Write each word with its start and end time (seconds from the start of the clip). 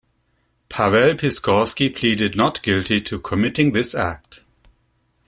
Pawel 0.67 1.13
Piskorski 1.15 1.87
pleaded 1.91 2.35
not 2.35 2.63
guilty 2.63 2.99
to 3.01 3.19
committing 3.19 3.71
this 3.73 3.93
act. 3.93 4.41